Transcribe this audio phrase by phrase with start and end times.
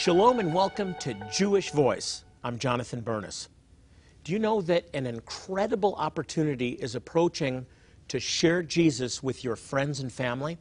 [0.00, 2.22] Shalom and welcome to Jewish Voice.
[2.44, 3.48] I'm Jonathan Bernis.
[4.22, 7.66] Do you know that an incredible opportunity is approaching
[8.06, 10.56] to share Jesus with your friends and family?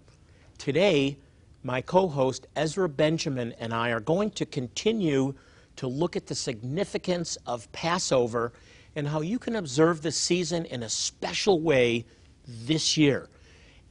[0.57, 1.19] Today,
[1.61, 5.35] my co host Ezra Benjamin and I are going to continue
[5.75, 8.53] to look at the significance of Passover
[8.95, 12.07] and how you can observe this season in a special way
[12.47, 13.29] this year.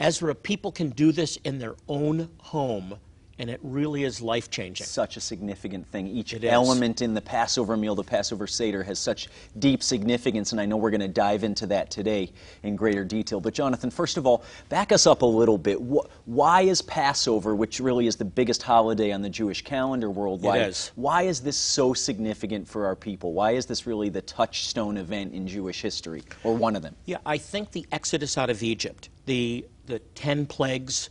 [0.00, 2.98] Ezra, people can do this in their own home
[3.39, 4.87] and it really is life changing.
[4.87, 6.06] Such a significant thing.
[6.06, 6.51] Each It is.
[6.51, 9.28] element in the Passover meal, the Passover Seder, has such
[9.59, 13.41] deep significance, and I know we're going to dive into that today in greater detail.
[13.41, 15.78] But, Jonathan, first of all, back us up a little bit.
[16.25, 20.69] Why is Passover, which really is the biggest holiday on the Jewish calendar worldwide, It
[20.69, 20.93] is.
[20.95, 23.33] why is this so significant for our people?
[23.34, 26.97] Why is this really the touchstone event in Jewish history, or one of them?
[27.05, 31.11] Yeah, I think the exodus out of Egypt, the, the 10 plagues,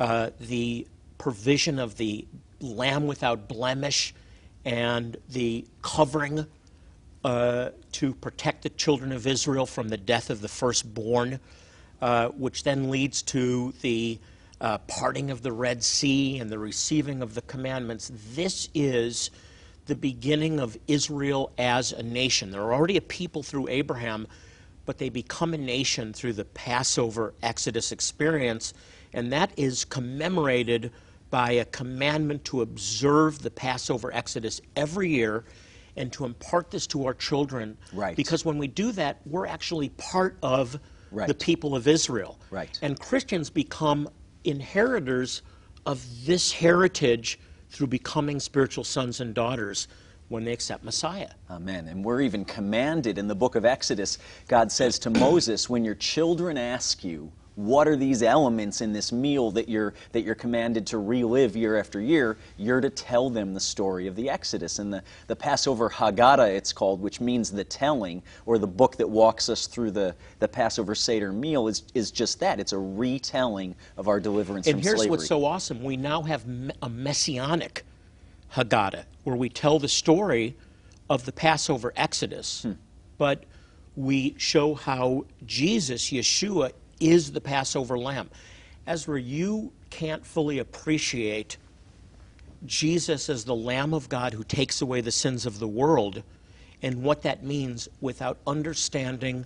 [0.00, 0.86] uh, the
[1.18, 2.26] provision of the
[2.60, 4.14] lamb without blemish,
[4.64, 6.46] and the covering
[7.24, 11.40] uh, to protect the children of Israel from the death of the firstborn,
[12.00, 14.18] uh, which then leads to the
[14.60, 18.10] uh, parting of the Red Sea and the receiving of the commandments.
[18.34, 19.30] This is
[19.86, 22.50] the beginning of Israel as a nation.
[22.50, 24.26] They're already a people through Abraham,
[24.84, 28.74] but they become a nation through the Passover Exodus experience,
[29.12, 30.92] and that is commemorated
[31.30, 35.44] by a commandment to observe the Passover Exodus every year
[35.96, 37.76] and to impart this to our children.
[37.92, 38.16] Right.
[38.16, 40.78] Because when we do that, we're actually part of
[41.10, 42.38] the people of Israel.
[42.50, 42.78] Right.
[42.82, 44.08] And Christians become
[44.44, 45.42] inheritors
[45.86, 47.38] of this heritage
[47.70, 49.88] through becoming spiritual sons and daughters
[50.28, 51.30] when they accept Messiah.
[51.50, 51.88] Amen.
[51.88, 55.94] And we're even commanded in the book of Exodus, God says to Moses, when your
[55.94, 60.86] children ask you, what are these elements in this meal that you're that you're commanded
[60.86, 62.38] to relive year after year?
[62.56, 64.78] You're to tell them the story of the Exodus.
[64.78, 69.08] And the, the Passover Haggadah, it's called, which means the telling, or the book that
[69.10, 72.60] walks us through the, the Passover Seder meal, is, is just that.
[72.60, 75.10] It's a retelling of our deliverance And from here's slavery.
[75.10, 76.44] what's so awesome we now have
[76.80, 77.84] a messianic
[78.54, 80.56] Haggadah where we tell the story
[81.10, 82.72] of the Passover Exodus, Hmm.
[83.18, 83.42] but
[83.96, 86.70] we show how Jesus, Yeshua,
[87.00, 88.30] is the Passover lamb.
[88.86, 91.56] Ezra, you can't fully appreciate
[92.66, 96.22] Jesus as the Lamb of God who takes away the sins of the world
[96.82, 99.44] and what that means without understanding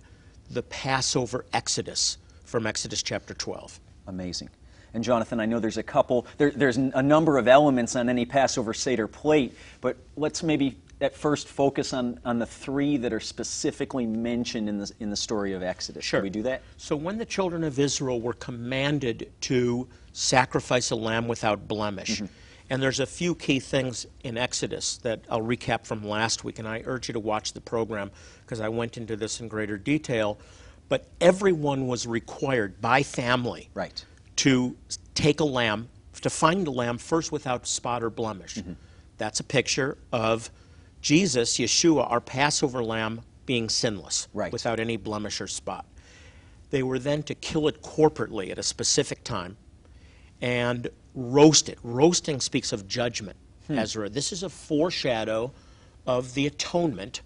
[0.51, 3.81] the Passover Exodus from Exodus chapter 12.
[4.07, 4.51] Amazing.
[4.95, 8.27] And Jonathan, I know there's a couple, there, there's a number of elements on any
[8.27, 13.21] Passover Seder plate, but let's maybe at first focus on, on the three that are
[13.21, 16.05] specifically mentioned in the, in the story of Exodus.
[16.05, 16.21] Sure.
[16.21, 16.63] Can we do that?
[16.77, 22.27] So when the children of Israel were commanded to sacrifice a lamb without blemish, Mm-hmm.
[22.71, 26.69] and there's a few key things in Exodus that I'll recap from last week, and
[26.69, 28.11] I urge you to watch the program
[28.43, 30.39] because I went into this in greater detail.
[30.89, 34.05] But everyone was required by family Right.
[34.37, 34.77] to
[35.15, 35.89] take a lamb,
[36.21, 38.57] to find a lamb first without spot or blemish.
[38.57, 38.75] Mm-hmm.
[39.19, 40.51] That's a picture of
[41.03, 44.53] Jesus, Yeshua, our Passover lamb, being sinless, Right.
[44.53, 45.85] without any blemish or spot.
[46.71, 49.57] They were then to kill it corporately at a specific time
[50.41, 51.79] and roast it.
[51.83, 53.37] Roasting speaks of judgment,
[53.67, 53.79] hmm.
[53.79, 54.09] Ezra.
[54.09, 55.53] This is a foreshadow
[56.07, 57.21] of the atonement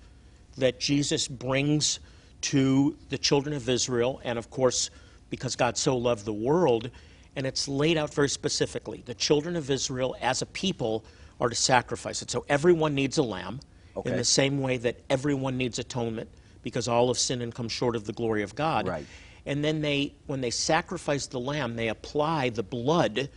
[0.56, 2.00] that Jesus brings
[2.40, 4.90] to the children of Israel, and of course,
[5.30, 6.90] because God so loved the world,
[7.36, 9.02] and it's laid out very specifically.
[9.04, 11.04] The children of Israel, as a people,
[11.40, 12.30] are to sacrifice it.
[12.30, 13.60] So everyone needs a lamb,
[14.04, 16.28] in the same way that everyone needs atonement,
[16.62, 18.86] because all of sinned and come short of the glory of God.
[18.86, 19.06] Right.
[19.46, 23.30] And then they, when they sacrifice the lamb, they apply the blood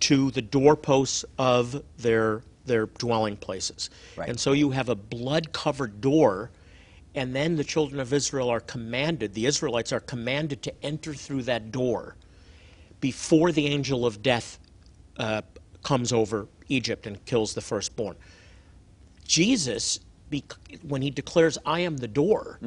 [0.00, 3.90] to the doorposts of their their dwelling places.
[4.16, 4.28] Right.
[4.28, 6.50] And so you have a blood-covered door,
[7.14, 11.44] and then the children of Israel are commanded, the Israelites are commanded to enter through
[11.44, 12.16] that door
[13.00, 14.58] before the angel of death
[15.16, 15.42] uh,
[15.86, 18.16] comes over Egypt and kills the firstborn.
[19.24, 20.00] Jesus,
[20.82, 22.58] when he declares, "I am the door,"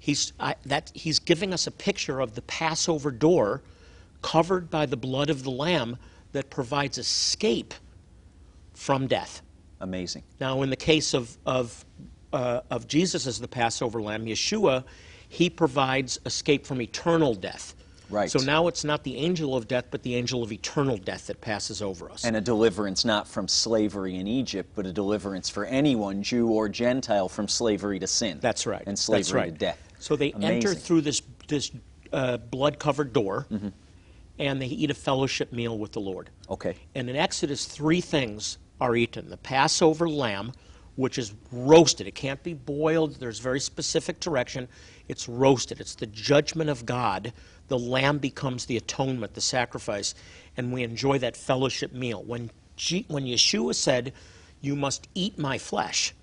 [0.00, 3.62] he's I, that he's giving us a picture of the Passover door,
[4.22, 5.98] covered by the blood of the Lamb,
[6.32, 7.74] that provides escape
[8.72, 9.40] from death.
[9.80, 10.24] Amazing.
[10.40, 11.84] Now, in the case of, of,
[12.32, 14.82] uh, of Jesus as the Passover lamb, Yeshua,
[15.28, 17.74] he provides escape from eternal death.
[18.10, 18.30] Right.
[18.30, 21.40] So now it's not the angel of death, but the angel of eternal death that
[21.40, 22.24] passes over us.
[22.24, 26.68] And a deliverance not from slavery in Egypt, but a deliverance for anyone, Jew or
[26.68, 28.38] Gentile, from slavery to sin.
[28.40, 28.82] That's right.
[28.86, 29.52] And slavery right.
[29.52, 29.78] to death.
[29.98, 31.70] So they enter through this, this
[32.12, 33.68] uh, blood covered door Mm-hmm.
[34.38, 36.30] and they eat a fellowship meal with the Lord.
[36.50, 36.76] Okay.
[36.94, 40.52] And in Exodus, three things are eaten the Passover lamb,
[40.96, 42.06] which is roasted.
[42.06, 44.68] It can't be boiled, there's very specific direction.
[45.08, 47.32] It's roasted, it's the judgment of God.
[47.68, 50.14] The lamb becomes the atonement, the sacrifice,
[50.56, 52.22] and we enjoy that fellowship meal.
[52.22, 54.12] When, G- when Yeshua said,
[54.60, 56.14] You must eat my flesh,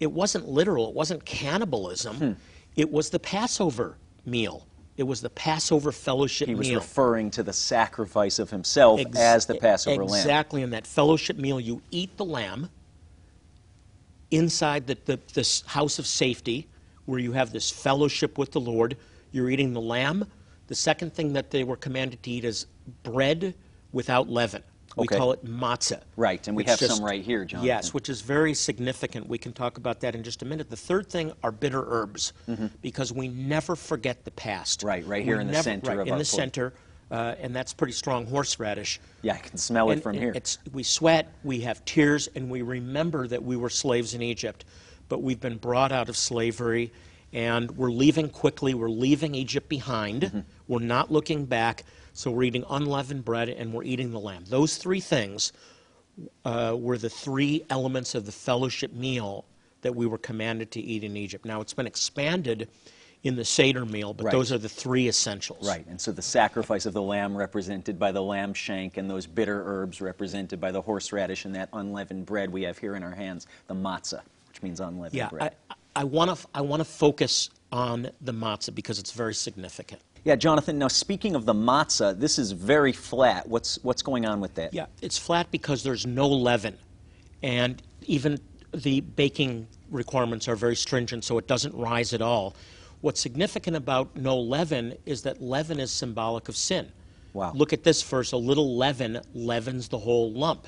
[0.00, 2.32] it wasn't literal, it wasn't cannibalism, Hmm.
[2.76, 4.66] it was the Passover meal.
[4.96, 6.54] It was the Passover fellowship meal.
[6.56, 6.78] He was meal.
[6.80, 10.18] referring to the sacrifice of himself Ex- as the Passover lamb.
[10.20, 10.62] Exactly.
[10.62, 12.70] In that fellowship meal, you eat the lamb
[14.30, 16.68] inside the, the, this house of safety
[17.04, 18.96] where you have this fellowship with the Lord.
[19.32, 20.26] You're eating the lamb.
[20.66, 22.66] The second thing that they were commanded to eat is
[23.02, 23.54] bread
[23.92, 24.62] without leaven.
[24.96, 25.16] We Okay.
[25.18, 26.02] call it matzah.
[26.16, 27.66] Right, and we have just- some right here, Jonathan.
[27.66, 29.28] Yes, which is very significant.
[29.28, 30.70] We can talk about that in just a minute.
[30.70, 32.32] The third thing are bitter herbs,
[32.80, 34.78] because we never forget the past.
[34.80, 34.88] Mm-hmm.
[34.88, 36.26] Right, right here We in the center right, of in our the plate.
[36.26, 36.72] center,
[37.10, 39.00] uh, and that's pretty strong horseradish.
[39.22, 40.32] Yeah, I can smell it from here.
[40.34, 44.64] It's, we sweat, we have tears, and we remember that we were slaves in Egypt.
[45.08, 46.92] But we've been brought out of slavery,
[47.32, 48.74] and we're leaving quickly.
[48.74, 50.22] We're leaving Egypt behind.
[50.22, 50.40] Mm-hmm.
[50.66, 51.84] We're not looking back.
[52.16, 54.44] So we're eating unleavened bread and we're eating the lamb.
[54.48, 55.52] Those three things
[56.46, 59.44] uh, were the three elements of the fellowship meal
[59.82, 61.44] that we were commanded to eat in Egypt.
[61.44, 62.68] Now it's been expanded
[63.26, 64.32] in the Seder meal, but Right.
[64.32, 65.66] those are the three essentials.
[65.66, 69.26] Right, and so the sacrifice of the lamb represented by the lamb shank and those
[69.26, 73.14] bitter herbs represented by the horseradish and that unleavened bread we have here in our
[73.14, 75.56] hands, the matzah, which means unleavened Yeah, bread.
[75.70, 80.00] I, I want to I want to focus on the matzah because it's very significant.
[80.24, 83.48] Yeah, Jonathan, now speaking of the matzah, this is very flat.
[83.48, 84.74] What's, what's going on with that?
[84.74, 86.76] Yeah, it's flat because there's no leaven,
[87.42, 88.38] and even
[88.72, 92.54] the baking requirements are very stringent, so it doesn't rise at all.
[93.00, 96.90] What's significant about no leaven is that leaven is symbolic of sin.
[97.32, 97.52] Wow.
[97.54, 100.66] Look at this verse: a little leaven leavens the whole lump.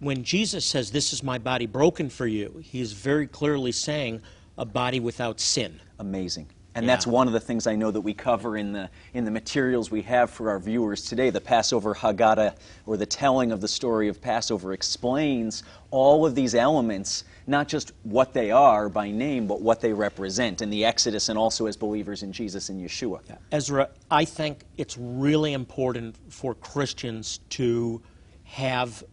[0.00, 4.20] When Jesus says, "This is my body broken for you," he is very clearly saying
[4.58, 5.80] a body without sin.
[5.98, 6.48] Amazing.
[6.74, 6.92] And Yeah.
[6.94, 9.90] that's one of the things I know that we cover in the, in the materials
[9.90, 11.28] we have for our viewers today.
[11.28, 12.54] The Passover Haggadah,
[12.86, 17.92] or the telling of the story of Passover, explains all of these elements, not just
[18.04, 21.76] what they are by name, but what they represent in the Exodus and also as
[21.76, 23.20] believers in Jesus and Yeshua.
[23.50, 28.00] Ezra, I think it's really important for Christians to
[28.44, 29.04] have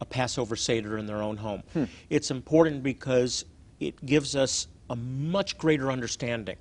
[0.00, 1.62] a Passover Seder in their own home.
[1.72, 1.84] Hmm.
[2.10, 3.46] It's important because
[3.80, 6.56] it gives us a much greater understanding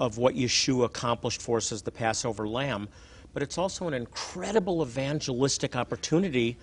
[0.00, 2.88] of what Yeshua accomplished for us as the Passover lamb,
[3.32, 6.56] but it's also an incredible evangelistic opportunity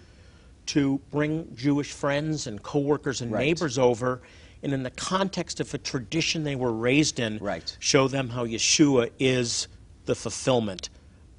[0.68, 3.46] to bring Jewish friends and coworkers and Right.
[3.46, 4.22] neighbors over
[4.62, 7.76] and in the context of a tradition they were raised in Right.
[7.80, 9.68] show them how Yeshua is
[10.06, 10.90] the fulfillment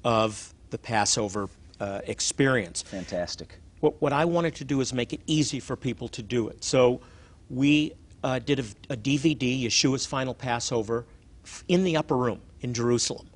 [0.03, 1.49] of the Passover
[1.79, 2.81] uh, experience.
[2.81, 3.59] Fantastic.
[3.79, 6.63] What, what I wanted to do is make it easy for people to do it.
[6.63, 7.01] So
[7.49, 8.63] we uh, did a,
[8.93, 11.05] a DVD, Yeshua's Final Passover,
[11.67, 13.27] in the upper room in Jerusalem.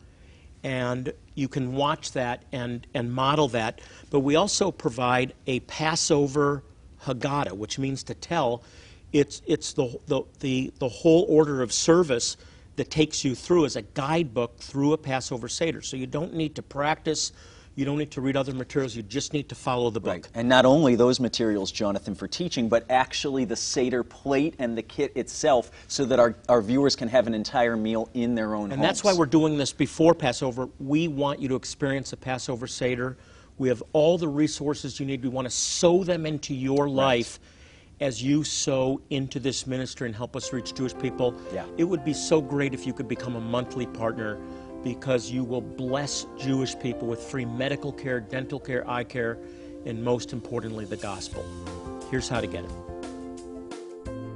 [0.64, 3.82] And you can watch that and, and model that.
[4.10, 6.64] But we also provide a Passover
[7.04, 8.64] Haggadah, which means to tell.
[9.14, 12.38] It's, it's the, the, the, the whole order of service
[12.76, 15.82] that takes you through as a guidebook through a Passover Seder.
[15.82, 17.32] So you don't need to practice,
[17.76, 20.12] you don't need to read other materials, you just need to follow the book.
[20.14, 20.28] Right.
[20.34, 24.82] And not only those materials, Jonathan, for teaching, but actually the Seder plate and the
[24.82, 28.72] kit itself so that our, our viewers can have an entire meal in their own
[28.72, 28.82] And homes.
[28.82, 30.70] that's why we're doing this before Passover.
[30.80, 33.18] We want you to experience a Passover Seder.
[33.58, 35.22] We have all the resources you need.
[35.22, 37.40] We want to sow them into your life
[38.02, 41.34] as you sow into this ministry and help us reach Jewish people.
[41.54, 41.66] Yeah.
[41.78, 44.38] It would be so great if you could become a monthly partner
[44.86, 49.40] because you will bless Jewish people with free medical care, dental care, eye care,
[49.88, 51.44] and most importantly, the gospel.
[52.12, 52.72] Here's how to get it.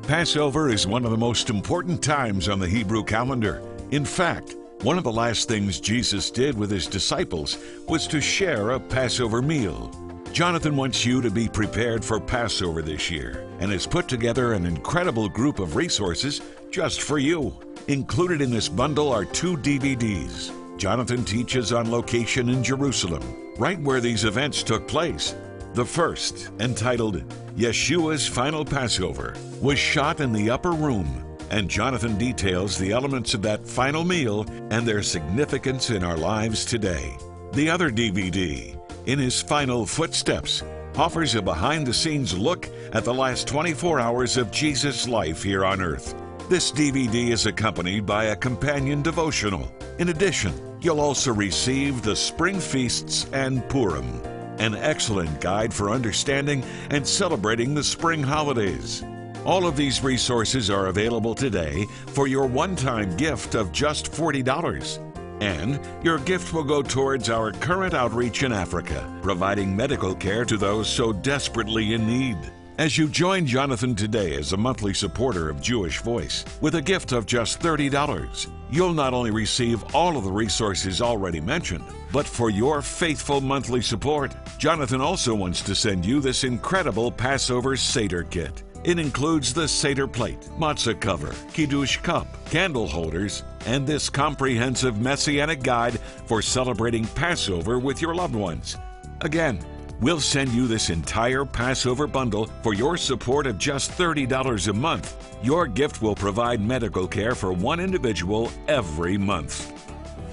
[0.01, 3.62] Passover is one of the most important times on the Hebrew calendar.
[3.91, 8.72] In fact, one of the last things Jesus did with his disciples was to share
[8.72, 10.09] a Passover meal.
[10.31, 14.65] Jonathan wants you to be prepared for Passover this year and has put together an
[14.65, 17.53] incredible group of resources just for you.
[17.88, 20.55] Included in this bundle are two DVDs.
[20.77, 25.36] Jonathan teaches on location in Jerusalem, right where these events took place.
[25.74, 27.24] The first, entitled
[27.57, 33.41] Yeshua's Final Passover, was shot in the upper room, and Jonathan details the elements of
[33.41, 37.17] that final meal and their significance in our lives today.
[37.53, 40.62] The other DVD, In His Final Footsteps,
[40.96, 45.63] offers a behind the scenes look at the last 24 hours of Jesus' life here
[45.63, 46.15] on earth.
[46.50, 49.72] This DVD is accompanied by a companion devotional.
[50.00, 54.22] In addition, you'll also receive the Spring Feasts and Purim,
[54.60, 59.03] an excellent guide for understanding and celebrating the spring holidays.
[59.46, 65.09] All of these resources are available today for your one time gift of just $40.
[65.41, 70.58] And your gift will go towards our current outreach in Africa, providing medical care to
[70.58, 72.38] those so desperately in need.
[72.79, 77.12] As you join Jonathan today as a monthly supporter of Jewish Voice with a gift
[77.12, 82.50] of just $30, you'll not only receive all of the resources already mentioned, but for
[82.50, 88.63] your faithful monthly support, Jonathan also wants to send you this incredible Passover Seder kit.
[88.86, 95.63] It includes the Seder plate, matzah cover, Kiddush cup, candle holders, and this comprehensive messianic
[95.63, 98.77] guide for celebrating Passover with your loved ones.
[99.19, 99.59] Again,
[100.00, 105.38] we'll send you this entire Passover bundle for your support of just $30 a month.
[105.43, 109.74] Your gift will provide medical care for one individual every month.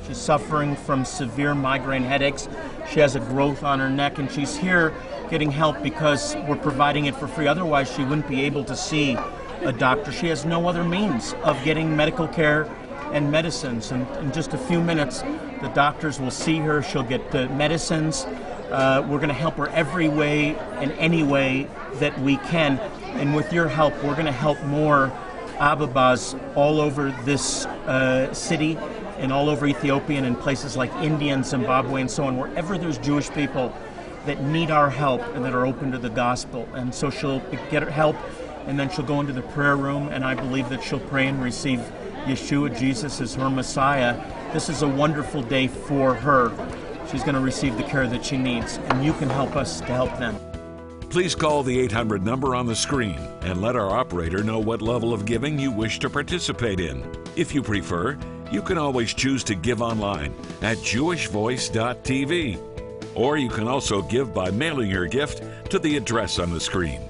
[0.06, 2.48] She's suffering from severe migraine headaches.
[2.92, 4.94] She has a growth on her neck, and she's here
[5.30, 7.46] getting help because we're providing it for free.
[7.46, 9.16] Otherwise, she wouldn't be able to see
[9.62, 10.12] a doctor.
[10.12, 12.64] She has no other means of getting medical care
[13.12, 13.92] and medicines.
[13.92, 15.22] And in just a few minutes,
[15.62, 16.82] the doctors will see her.
[16.82, 18.24] She'll get the medicines.
[18.70, 22.78] Uh, we're going to help her every way and any way that we can.
[23.14, 25.12] And with your help, we're going to help more
[25.58, 28.76] Ababas all over this uh, city
[29.18, 32.98] and all over Ethiopia and places like India and Zimbabwe and so on, wherever there's
[32.98, 33.72] Jewish people
[34.26, 36.68] that need our help and that are open to the gospel.
[36.74, 37.40] And so she'll
[37.70, 38.16] get help,
[38.66, 41.42] and then she'll go into the prayer room, and I believe that she'll pray and
[41.42, 41.80] receive
[42.24, 44.20] Yeshua, Jesus, as her Messiah.
[44.52, 46.50] This is a wonderful day for her.
[47.10, 49.86] She's going to receive the care that she needs, and you can help us to
[49.86, 50.36] help them.
[51.08, 55.14] Please call the 800 number on the screen and let our operator know what level
[55.14, 57.08] of giving you wish to participate in.
[57.36, 58.18] If you prefer,
[58.50, 62.75] you can always choose to give online at jewishvoice.tv.
[63.16, 67.00] Or you can also give by mailing your gift to the address on the screen.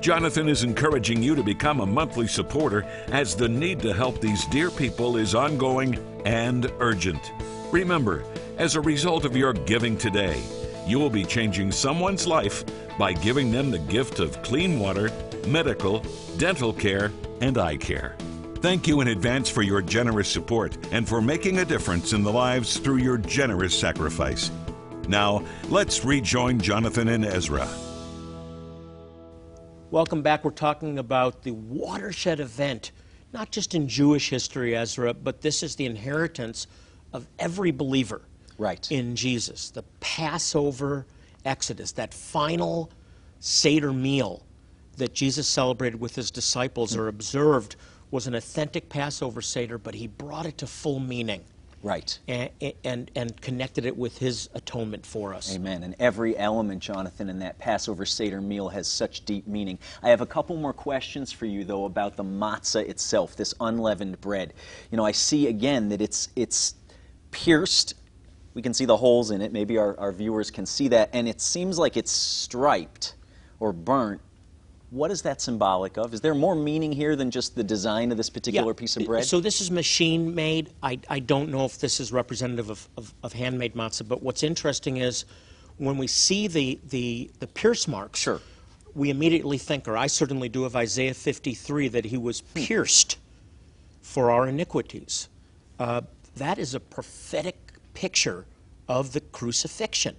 [0.00, 4.44] Jonathan is encouraging you to become a monthly supporter as the need to help these
[4.46, 5.96] dear people is ongoing
[6.26, 7.32] and urgent.
[7.70, 8.22] Remember,
[8.58, 10.42] as a result of your giving today,
[10.86, 12.64] you will be changing someone's life
[12.98, 15.10] by giving them the gift of clean water,
[15.46, 16.04] medical,
[16.36, 18.14] dental care, and eye care.
[18.56, 22.32] Thank you in advance for your generous support and for making a difference in the
[22.32, 24.50] lives through your generous sacrifice.
[25.08, 27.68] Now, let's rejoin Jonathan and Ezra.
[29.90, 30.44] Welcome back.
[30.44, 32.92] We're talking about the watershed event,
[33.32, 36.66] not just in Jewish history, Ezra, but this is the inheritance
[37.12, 38.22] of every believer
[38.58, 38.90] Right.
[38.90, 39.70] in Jesus.
[39.70, 41.06] The Passover
[41.44, 42.90] Exodus, that final
[43.40, 44.42] Seder meal
[44.96, 47.76] that Jesus celebrated with his disciples or observed
[48.10, 51.44] was an authentic Passover Seder, but he brought it to full meaning
[51.84, 52.18] Right.
[52.26, 52.50] and,
[52.82, 55.54] and, and connected it with his atonement for us.
[55.54, 55.82] Amen.
[55.82, 59.78] And every element, Jonathan, in that Passover Seder meal has such deep meaning.
[60.02, 64.18] I have a couple more questions for you, though, about the matzah itself, this unleavened
[64.22, 64.54] bread.
[64.90, 66.74] You know, I see again that it's it's
[67.30, 67.94] pierced.
[68.54, 69.52] We can see the holes in it.
[69.52, 71.10] Maybe our, our viewers can see that.
[71.12, 73.14] And it seems like it's striped
[73.60, 74.22] or burnt.
[74.94, 76.14] What is that symbolic of?
[76.14, 79.24] Is there more meaning here than just the design of this particular piece of bread?
[79.24, 80.70] So this is machine made.
[80.84, 84.44] I, I don't know if this is representative of, of, of handmade matzah, but what's
[84.44, 85.24] interesting is
[85.78, 88.40] when we see the, the, the pierce marks, Sure.
[88.94, 92.60] we immediately think, or I certainly do, of Isaiah 53, that he was Hmm.
[92.60, 93.18] pierced
[94.00, 95.28] for our iniquities.
[95.76, 96.02] Uh,
[96.36, 97.56] that is a prophetic
[97.94, 98.46] picture
[98.88, 100.14] of the crucifixion.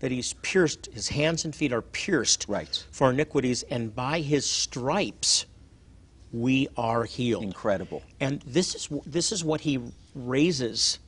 [0.00, 2.84] That he's pierced, his hands and feet are pierced Right.
[2.90, 5.46] for iniquities, and by his stripes
[6.32, 7.42] we are healed.
[7.42, 8.02] Incredible.
[8.20, 9.80] And this is this is what he
[10.14, 10.98] raises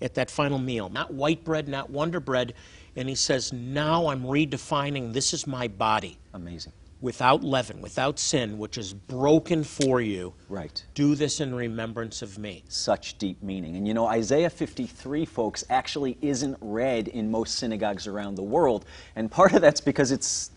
[0.00, 0.88] at that final meal.
[0.88, 2.54] Not white bread, not wonder bread,
[2.96, 6.72] and he says, "Now I'm redefining this is my body Amazing.
[7.02, 10.32] Without leaven, without sin, which is broken for you.
[10.48, 10.82] Right.
[10.94, 13.76] Do this in remembrance of me." such deep meaning.
[13.76, 18.84] And you know, Isaiah 53, folks, actually isn't read in most synagogues around the world.
[19.16, 20.50] And part of that's because it's,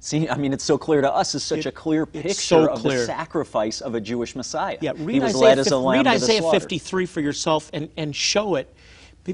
[0.00, 2.70] see, I mean, it's so clear to us, it's such It- a clear picture so
[2.70, 4.78] of the sacrifice of a Jewish Messiah.
[4.80, 6.60] Yeah, he read was Isaiah, led as a lamb read Isaiah slaughter.
[6.60, 8.74] 53 for yourself and, and show it.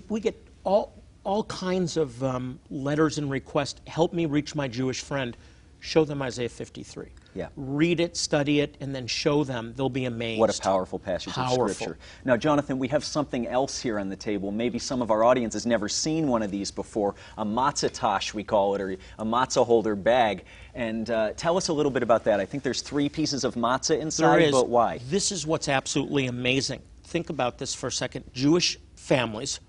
[0.08, 0.92] We get all
[1.24, 3.80] all kinds of um, letters and requests.
[3.86, 5.36] Help me reach my Jewish friend.
[5.80, 7.06] Show them Isaiah 53.
[7.34, 7.48] Yeah.
[7.56, 9.72] Read it, study it, and then show them.
[9.76, 10.40] They'll be amazed.
[10.40, 11.66] What a powerful passage Powerful.
[11.66, 11.98] of Scripture.
[12.24, 14.50] Now, Jonathan, we have something else here on the table.
[14.50, 18.34] Maybe some of our audience has never seen one of these before a matzah tash,
[18.34, 20.44] we call it, or a matzah holder bag.
[20.74, 22.40] And uh, tell us a little bit about that.
[22.40, 24.52] I think there's three pieces of matzah There inside, is.
[24.52, 24.98] but why?
[25.08, 26.82] This is what's absolutely amazing.
[27.04, 28.24] Think about this for a second.
[28.32, 29.60] Jewish families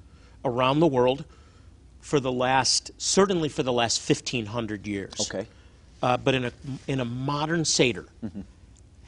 [0.44, 1.24] around the world
[2.00, 5.14] for the last, certainly for the last 1,500 years.
[5.22, 5.46] Okay.
[6.02, 6.52] Uh, but in a,
[6.88, 8.06] in a modern Seder,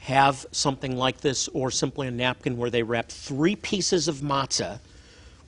[0.00, 4.80] have something like this or simply a napkin where they wrap three pieces of matzah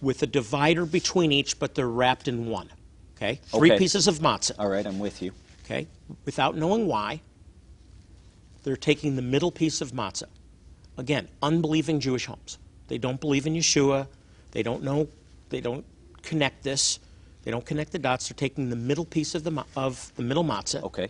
[0.01, 2.71] with a divider between each, but they're wrapped in one.
[3.17, 3.41] Okay?
[3.47, 3.79] Three Okay.
[3.79, 4.53] pieces of matzah.
[4.59, 5.33] All right, I'm with you.
[5.65, 5.87] okay,
[6.25, 7.21] without knowing why,
[8.63, 10.29] they're taking the middle piece of matzah.
[10.97, 12.59] Again, unbelieving Jewish homes.
[12.89, 14.07] They don't believe in Yeshua.
[14.53, 15.09] They don't know,
[15.51, 15.85] they don't
[16.23, 17.01] connect this.
[17.43, 18.29] They don't connect the dots.
[18.29, 21.09] They're taking the middle piece of the, of the middle matzah Okay.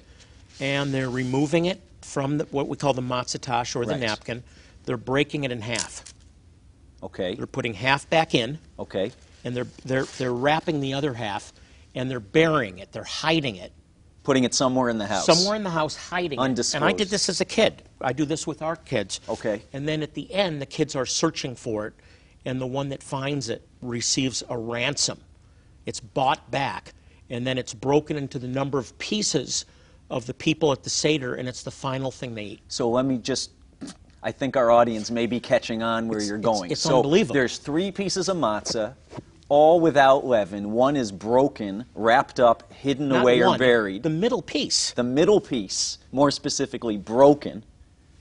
[0.61, 4.01] And they're removing it from the, what we call the matzatash or the Right.
[4.01, 4.43] napkin.
[4.85, 6.05] They're breaking it in half.
[7.03, 7.35] Okay.
[7.35, 9.13] They're putting half back in Okay.
[9.45, 11.53] and they're, they're, they're wrapping the other half
[11.95, 12.93] and they're burying it.
[12.93, 13.73] They're hiding it
[14.23, 15.27] Putting it somewhere in the house.
[15.27, 16.43] somewhere in the house hiding it.
[16.43, 16.97] And I Undisclosed.
[16.97, 17.83] did this as a kid.
[18.01, 19.21] I do this with our kids.
[19.29, 19.61] Okay.
[19.75, 21.93] And then at the end, the kids are searching for it,
[22.47, 25.21] and the one that finds it receives a ransom.
[25.85, 26.95] It's bought back,
[27.29, 29.67] and then it's broken into the number of pieces
[30.11, 32.61] of the people at the Seder, and it's the final thing they eat.
[32.69, 33.51] So let me just.
[34.23, 36.71] I think our audience may be catching on where It's- you're going.
[36.71, 37.35] it's so unbelievable.
[37.35, 38.95] there's three pieces of matzah,
[39.51, 40.73] all without leaven.
[40.73, 44.03] One is broken, wrapped up, hidden Not away, or buried.
[44.03, 44.93] The middle piece.
[44.93, 47.65] the middle piece, more specifically broken,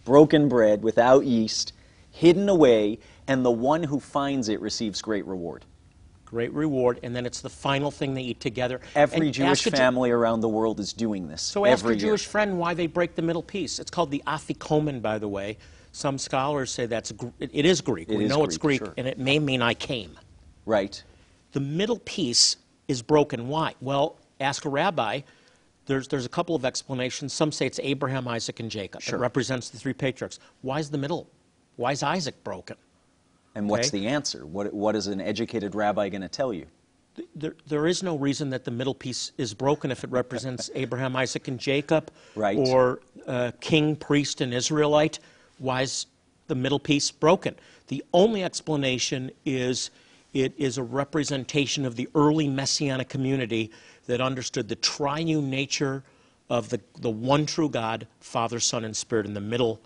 [0.04, 1.72] broken bread without yeast,
[2.12, 5.64] hidden away, and the one who finds it receives great reward.
[6.34, 8.82] Great reward, and then it's the final thing they eat together.
[8.96, 11.44] Every And Jewish a Ju- family around the world is doing this.
[11.44, 11.94] So ask your.
[11.94, 13.78] Jewish friend why they break the middle piece.
[13.78, 15.60] It's called the afikomen, by the way.
[15.92, 18.10] Some scholars say that's Gr- it is Greek.
[18.10, 18.96] It we is know it's Greek, Greek, sure.
[18.98, 20.18] and it may mean I came.
[20.66, 21.04] Right.
[21.52, 22.56] The middle piece
[22.88, 23.48] is broken.
[23.48, 23.76] Why?
[23.80, 25.22] Well, ask a rabbi.
[25.86, 27.32] There's, there's a couple of explanations.
[27.32, 29.04] Some say it's Abraham, Isaac, and Jacob.
[29.04, 29.20] Sure.
[29.20, 30.40] It represents the three patriarchs.
[30.64, 31.30] Why is the middle?
[31.76, 32.78] Why is Isaac broken?
[33.56, 34.00] And what's Okay.
[34.00, 34.46] the answer?
[34.46, 36.66] What, what is an educated rabbi going to tell you?
[37.36, 41.16] There, there is no reason that the middle piece is broken if it represents Abraham,
[41.16, 42.58] Isaac, and Jacob, Right.
[42.58, 45.20] or uh, king, priest, and Israelite.
[45.60, 46.08] Why is
[46.48, 47.56] the middle piece broken?
[47.88, 49.92] The only explanation is
[50.34, 53.70] it is a representation of the early messianic community
[54.08, 56.04] that understood the triune nature
[56.50, 59.28] of the, the one true God, Father, Son, and Spirit.
[59.28, 59.80] In the middle,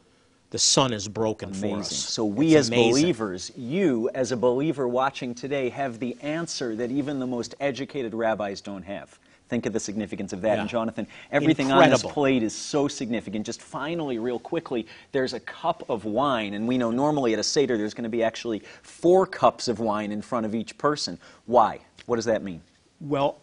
[0.50, 1.96] the Son is broken for us.
[1.96, 2.92] So we It's as amazing.
[2.92, 8.14] believers, you as a believer watching today, have the answer that even the most educated
[8.14, 9.20] rabbis don't have.
[9.50, 10.56] Think of the significance of that.
[10.56, 10.62] Yeah.
[10.62, 12.10] And Jonathan, everything on Incredible.
[12.10, 13.46] this plate is so significant.
[13.46, 17.44] Just finally, real quickly, there's a cup of wine, and we know normally at a
[17.44, 21.18] Seder there's going to be actually four cups of wine in front of each person.
[21.46, 21.80] Why?
[22.08, 22.62] What does that mean?
[23.00, 23.38] Well,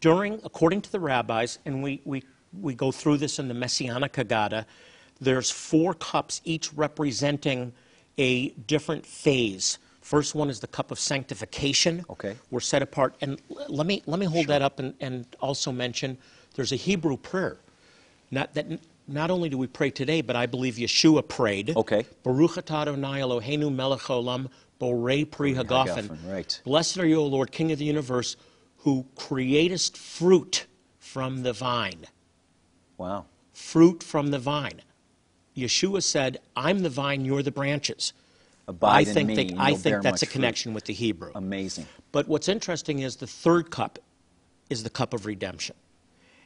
[0.00, 2.24] during, according to the rabbis, and we, we,
[2.60, 4.64] we go through this in the Messianic Haggadah,
[5.20, 7.72] there's four cups, each representing
[8.18, 9.78] a different phase.
[10.00, 12.04] First one is the cup of sanctification.
[12.08, 12.36] Okay.
[12.50, 13.16] We're set apart.
[13.20, 16.16] And l- let me, let me hold that up and, and also mention
[16.54, 17.58] there's a Hebrew prayer.
[18.30, 18.66] Not, that,
[19.08, 21.76] not only do we pray today, but I believe Yeshua prayed.
[21.76, 22.06] Okay.
[22.22, 24.48] Baruch atah Adonai Eloheinu melech haolam
[24.80, 26.60] borei pri hagafen, right.
[26.64, 28.36] Blessed are you, O Lord, King of the universe,
[28.78, 30.66] who createst fruit
[30.98, 32.06] from the vine.
[32.98, 33.26] Wow.
[33.52, 34.82] Fruit from the vine.
[35.56, 38.12] Yeshua said, I'm the vine, you're the branches.
[38.68, 40.30] Abide I in think, me, I think that's a much fruit.
[40.30, 41.30] connection with the Hebrew.
[41.34, 41.86] Amazing.
[42.12, 43.98] But what's interesting is the third cup
[44.68, 45.76] is the cup of redemption.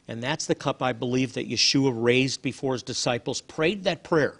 [0.07, 4.39] And that's the cup I believe that Yeshua raised before his disciples, prayed that prayer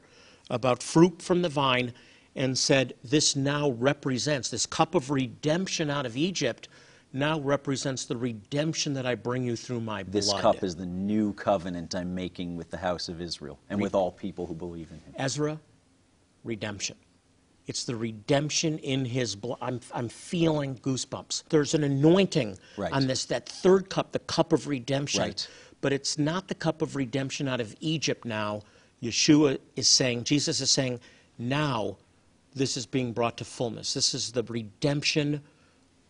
[0.50, 1.94] about fruit from the vine,
[2.36, 6.68] and said, This now represents, this cup of redemption out of Egypt
[7.14, 10.38] now represents the redemption that I bring you through my This blood.
[10.38, 13.94] This cup is the new covenant I'm making with the house of Israel and with
[13.96, 15.14] all people who believe in him.
[15.18, 15.60] Ezra,
[16.44, 16.96] redemption.
[17.68, 19.60] It's the redemption in his blood.
[19.62, 21.44] I'm, I'm feeling goosebumps.
[21.50, 22.92] There's an anointing Right.
[22.92, 25.22] on this, that third cup, the cup of redemption.
[25.22, 25.48] Right.
[25.82, 28.62] But it's not the cup of redemption out of Egypt now.
[29.02, 31.00] Yeshua is saying, Jesus is saying,
[31.38, 31.98] now
[32.54, 33.94] this is being brought to fullness.
[33.94, 35.42] This is the redemption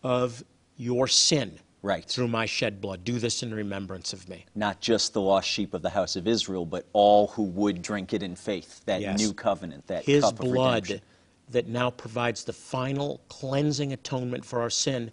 [0.02, 0.42] of
[0.76, 2.04] your sin Right.
[2.04, 3.02] through my shed blood.
[3.04, 4.46] Do this in remembrance of me.
[4.54, 8.12] Not just the lost sheep of the house of Israel, but all who would drink
[8.12, 8.84] it in faith.
[8.84, 9.18] That Yes.
[9.18, 11.00] new covenant, that his cup of blood redemption.
[11.50, 15.10] that now provides the final cleansing atonement for our sin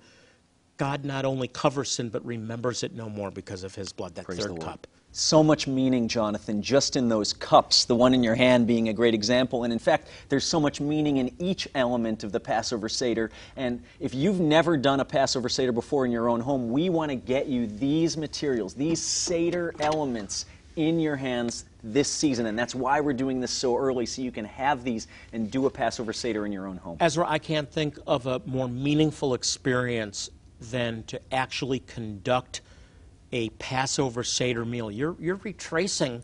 [0.77, 4.23] God not only covers sin, but remembers it no more because of his blood, that
[4.25, 4.87] Praise third cup.
[5.11, 8.93] So much meaning, Jonathan, just in those cups, the one in your hand being a
[8.93, 9.63] great example.
[9.63, 13.31] And in fact, there's so much meaning in each element of the Passover Seder.
[13.55, 17.09] And if you've never done a Passover Seder before in your own home, we want
[17.09, 20.45] to get you these materials, these Seder elements
[20.75, 22.45] in your hands this season.
[22.45, 25.65] And that's why we're doing this so early, so you can have these and do
[25.65, 26.97] a Passover Seder in your own home.
[26.99, 30.29] Ezra, I can't think of a more meaningful experience
[30.61, 32.61] than to actually conduct
[33.31, 34.89] a Passover Seder meal.
[34.91, 36.23] You're, you're retracing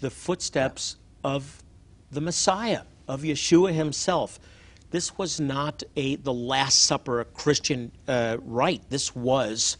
[0.00, 1.62] the footsteps of
[2.10, 4.38] the Messiah, of Yeshua himself.
[4.90, 8.82] This was not a the Last Supper, a Christian uh, rite.
[8.90, 9.76] This was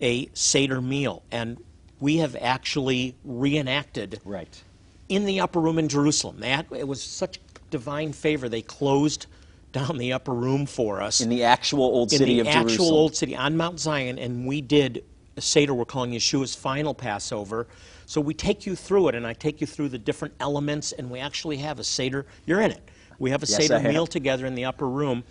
[0.00, 1.58] a Seder meal, and
[2.00, 4.62] we have actually reenacted Right.
[5.08, 6.42] in the upper room in Jerusalem.
[6.42, 7.38] Had, it was such
[7.70, 8.48] divine favor.
[8.48, 9.26] They closed
[9.72, 12.48] down the upper room for us In the actual old city of Jerusalem.
[12.48, 12.94] in city the of actual Jerusalem.
[13.00, 15.04] old city on Mount Zion, and we did
[15.40, 17.66] Seder we're calling Yeshua's final Passover.
[18.06, 21.10] So we take you through it, and I take you through the different elements, and
[21.10, 22.26] we actually have a Seder.
[22.46, 22.82] You're in it.
[23.18, 25.24] We have a Yes, Seder meal together in the upper room,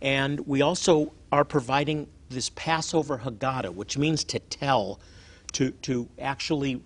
[0.00, 5.00] and we also are providing this Passover Haggadah, which means to tell,
[5.52, 6.80] to to actually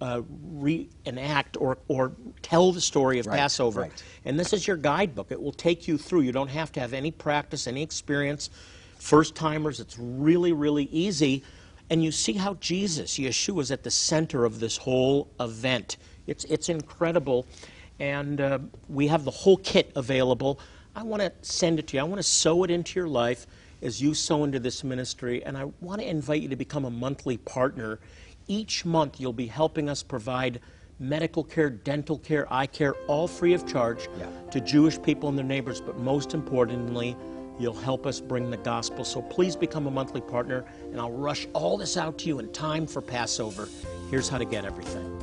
[0.00, 3.82] uh, reenact or or tell the story of Right, Passover.
[3.82, 4.02] right.
[4.24, 5.32] And this is your guidebook.
[5.32, 6.20] It will take you through.
[6.20, 8.50] You don't have to have any practice, any experience.
[8.98, 11.42] First timers, it's really, really easy.
[11.90, 15.96] And you see how Jesus, Yeshua, is at the center of this whole event.
[16.26, 17.46] It's, it's incredible.
[17.98, 20.60] And uh, we have the whole kit available.
[20.94, 22.00] I want to send it to you.
[22.00, 23.46] I want to sow it into your life
[23.82, 25.44] as you sow into this ministry.
[25.44, 28.00] And I want to invite you to become a monthly partner.
[28.46, 30.60] Each month, you'll be helping us provide
[31.00, 34.26] medical care, dental care, eye care, all free of charge Yeah.
[34.50, 37.16] to Jewish people and their neighbors, but most importantly,
[37.58, 39.04] you'll help us bring the gospel.
[39.04, 42.50] So please become a monthly partner, and I'll rush all this out to you in
[42.52, 43.68] time for Passover.
[44.10, 45.18] Here's how to get everything.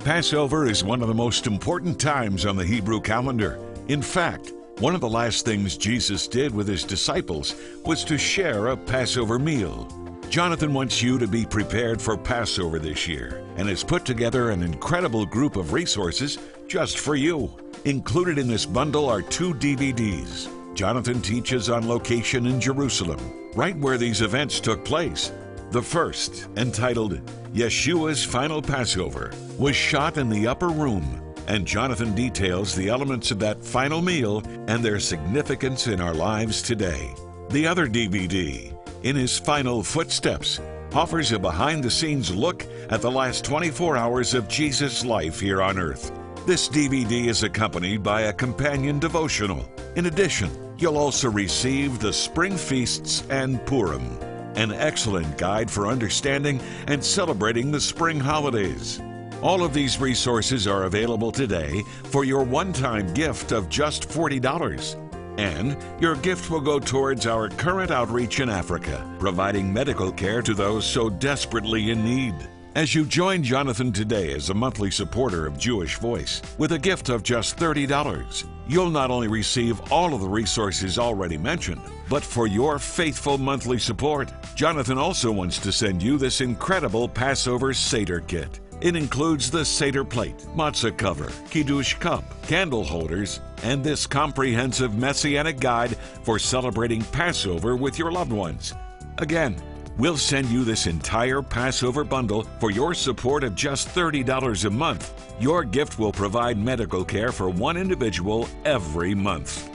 [0.00, 3.58] Passover is one of the most important times on the Hebrew calendar.
[3.88, 8.68] In fact, one of the last things Jesus did with his disciples was to share
[8.68, 9.88] a Passover meal.
[10.30, 14.62] Jonathan wants you to be prepared for Passover this year and has put together an
[14.62, 17.50] incredible group of resources just for you.
[17.86, 20.48] Included in this bundle are two DVDs.
[20.78, 23.18] Jonathan teaches on location in Jerusalem,
[23.56, 25.32] right where these events took place.
[25.72, 27.20] The first, entitled
[27.52, 33.40] Yeshua's Final Passover, was shot in the upper room, and Jonathan details the elements of
[33.40, 37.12] that final meal and their significance in our lives today.
[37.50, 40.60] The other DVD, In His Final Footsteps,
[40.94, 45.60] offers a behind the scenes look at the last 24 hours of Jesus' life here
[45.60, 46.12] on earth.
[46.46, 49.68] This DVD is accompanied by a companion devotional.
[49.96, 54.18] In addition, you'll also receive the Spring Feasts and Purim,
[54.54, 59.00] an excellent guide for understanding and celebrating the spring holidays.
[59.42, 65.04] All of these resources are available today for your one time gift of just $40.
[65.38, 70.54] And your gift will go towards our current outreach in Africa, providing medical care to
[70.54, 72.34] those so desperately in need.
[72.78, 77.08] As you join Jonathan today as a monthly supporter of Jewish Voice with a gift
[77.08, 82.46] of just $30, you'll not only receive all of the resources already mentioned, but for
[82.46, 88.60] your faithful monthly support, Jonathan also wants to send you this incredible Passover Seder kit.
[88.80, 95.58] It includes the Seder plate, matzah cover, Kiddush cup, candle holders, and this comprehensive messianic
[95.58, 98.72] guide for celebrating Passover with your loved ones.
[99.18, 99.56] Again,
[99.98, 105.12] we'll send you this entire Passover bundle for your support of just $30 a month.
[105.40, 109.68] Your gift will provide medical care for one individual every month.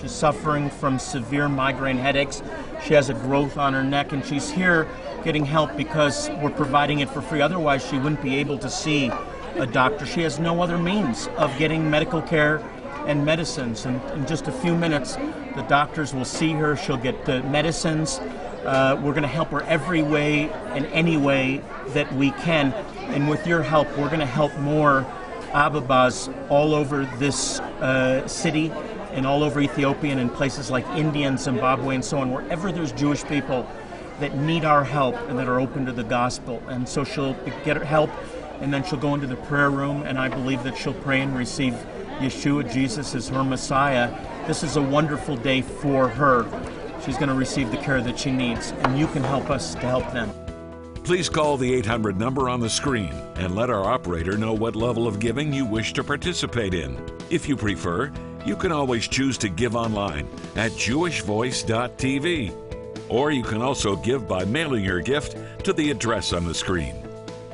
[0.00, 2.42] She's suffering from severe migraine headaches.
[2.84, 4.88] She has a growth on her neck, and she's here
[5.22, 7.40] getting help because we're providing it for free.
[7.40, 9.12] Otherwise, she wouldn't be able to see
[9.54, 10.04] a doctor.
[10.04, 12.58] She has no other means of getting medical care
[13.06, 13.86] and medicines.
[13.86, 15.14] And in just a few minutes,
[15.54, 16.76] the doctors will see her.
[16.76, 18.20] She'll get the medicines.
[18.64, 22.72] Uh, we're going to help her every way and any way that we can.
[23.12, 25.04] And with your help, we're going to help more
[25.52, 28.70] Ababas all over this uh, city
[29.12, 32.72] and all over Ethiopia and in places like India and Zimbabwe and so on, wherever
[32.72, 33.68] there's Jewish people
[34.20, 36.62] that need our help and that are open to the gospel.
[36.68, 38.10] And so she'll get her help,
[38.60, 41.36] and then she'll go into the prayer room, and I believe that she'll pray and
[41.36, 41.74] receive
[42.20, 44.14] Yeshua, Jesus, as her Messiah.
[44.46, 46.44] This is a wonderful day for her.
[47.04, 49.80] She's going to receive the care that she needs, and you can help us to
[49.80, 50.32] help them.
[51.02, 55.08] Please call the 800 number on the screen and let our operator know what level
[55.08, 56.96] of giving you wish to participate in.
[57.28, 58.12] If you prefer,
[58.46, 62.54] you can always choose to give online at jewishvoice.tv.
[63.08, 66.94] Or you can also give by mailing your gift to the address on the screen.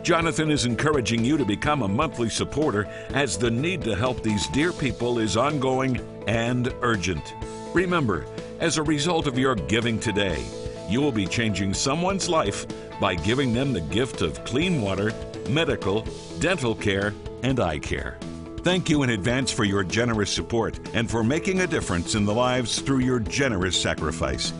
[0.02, 4.46] Jonathan is encouraging you to become a monthly supporter as the need to help these
[4.48, 7.34] dear people is ongoing and urgent.
[7.74, 8.24] Remember,
[8.58, 10.44] as a result of your giving today,
[10.88, 12.66] you will be changing someone's life
[13.00, 15.12] by giving them the gift of clean water,
[15.48, 16.06] medical,
[16.40, 18.18] dental care, and eye care.
[18.62, 22.34] Thank you in advance for your generous support and for making a difference in the
[22.34, 24.52] lives through your generous sacrifice.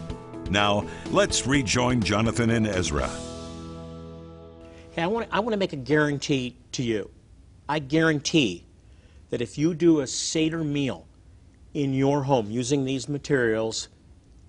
[0.51, 3.11] Now, let's rejoin Jonathan and Ezra.
[4.93, 7.11] Hey, I want, I want to make a guarantee to you.
[7.69, 8.65] I guarantee
[9.31, 11.08] that if you do a Seder meal
[11.79, 13.88] in your home using these materials,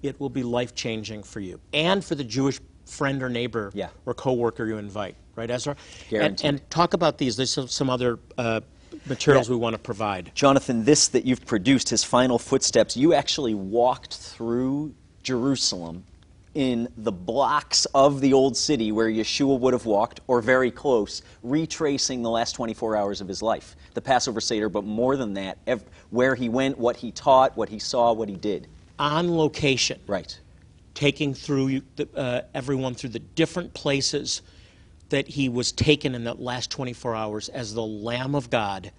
[0.02, 3.90] it will be life changing for you and for the Jewish friend or neighbor Yeah.
[4.08, 5.16] or coworker you invite.
[5.36, 5.74] Right, Ezra?
[5.74, 6.46] And, Guaranteed.
[6.50, 7.36] and talk about these.
[7.38, 8.62] There's some- some other uh,
[9.06, 9.54] materials Yeah.
[9.54, 10.32] we want to provide.
[10.34, 16.06] Jonathan, this that you've produced, his final footsteps, you actually walked through Jerusalem
[16.60, 21.22] in the blocks of the old city where Yeshua would have walked, or very close,
[21.42, 23.78] retracing the last 24 hours of his life.
[23.94, 27.70] The Passover Seder, but more than that, ev- where he went, what he taught, what
[27.70, 28.68] he saw, what he did.
[29.00, 30.02] On location.
[30.06, 30.38] Right.
[30.96, 34.42] taking through the, uh, everyone through the different places
[35.08, 38.92] that he was taken in the last 24 hours as the Lamb of God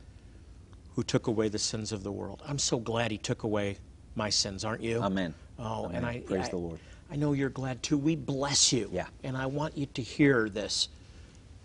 [0.95, 2.43] who took away the sins of the world.
[2.47, 3.77] I'm so glad he took away
[4.15, 5.03] my sins, aren't you?
[5.03, 5.35] Amen.
[5.59, 5.97] Oh, Amen.
[5.97, 6.79] and I Praise I- the Lord.
[7.11, 7.99] I know you're glad too.
[7.99, 8.89] We bless you.
[8.93, 9.07] Yeah.
[9.25, 10.89] And I want you to hear this.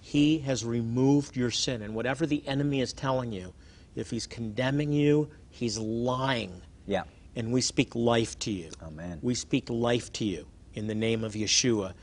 [0.01, 3.53] He has removed your sin, and whatever the enemy is telling you,
[3.95, 7.03] if he's condemning you, he's lying Yeah.
[7.35, 8.69] and we speak life to you.
[8.83, 9.19] Amen.
[9.21, 11.93] We speak life to you in the name of Yeshua.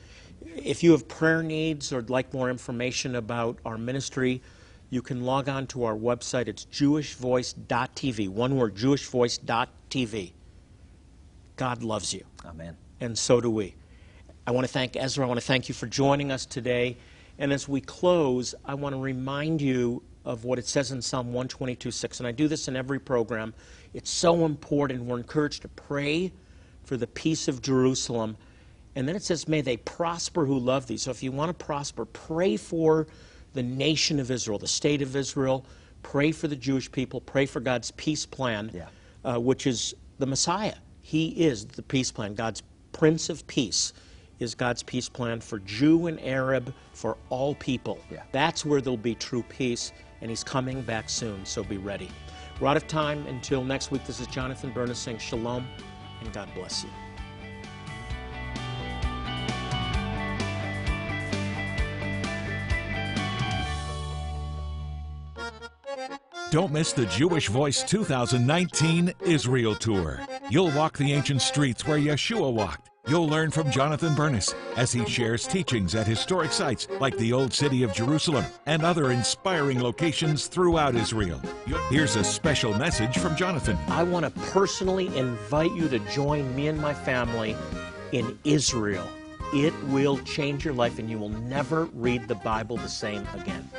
[0.45, 4.43] If you have prayer needs or would like more information about our ministry,
[4.91, 6.49] you can log on to our website.
[6.49, 8.29] It's jewishvoice.tv.
[8.29, 10.33] One word, jewishvoice.tv.
[11.57, 12.77] God loves you, Amen.
[13.03, 13.75] And so do we.
[14.47, 15.25] I want to thank Ezra.
[15.25, 16.97] I want to thank you for joining us today.
[17.39, 21.33] And as we close, I want to remind you of what it says in Psalm
[21.33, 22.21] 122:6.
[22.21, 23.55] And I do this in every program.
[23.93, 25.03] It's so important.
[25.03, 26.33] We're encouraged to pray
[26.85, 28.37] for the peace of Jerusalem.
[28.95, 30.97] And then it says, May they prosper who love thee.
[30.97, 33.09] So if you want to prosper, pray for
[33.53, 35.67] the nation of Israel, the state of Israel.
[36.05, 37.21] Pray for the Jewish people.
[37.21, 38.89] Pray for God's peace plan, Yeah.
[39.25, 40.75] uh, which is the Messiah.
[41.01, 42.35] He is the peace plan.
[42.35, 43.93] God's Prince of Peace
[44.39, 47.99] is God's peace plan for Jew and Arab, for all people.
[48.11, 48.23] Yeah.
[48.33, 52.11] That's where there'll be true peace, and He's coming back soon, so be ready.
[52.61, 53.27] We're out of time.
[53.27, 55.67] Until next week, this is Jonathan Bernis saying shalom,
[56.21, 56.91] and God bless you.
[66.51, 70.21] Don't miss the Jewish Voice 2019 Israel Tour.
[70.53, 72.91] You'll walk the ancient streets where Yeshua walked.
[73.09, 77.55] You'll learn from Jonathan Bernis as he shares teachings at historic sites like the Old
[77.55, 81.41] City of Jerusalem and other inspiring locations throughout Israel.
[81.89, 83.79] Here's a special message from Jonathan.
[83.89, 87.57] I want to personally invite you to join me and my family
[88.13, 89.09] in Israel.
[89.55, 93.71] It will change your life, and you will never read the Bible the same again.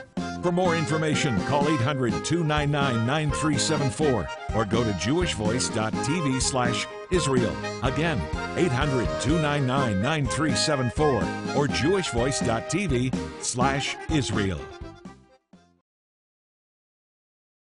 [0.43, 7.55] For more information, call 800 299 9374 or go to jewishvoice.tv slash Israel.
[7.81, 8.21] Again,
[8.57, 11.15] 800 299 9374
[11.55, 14.59] or jewishvoice.tv slash Israel.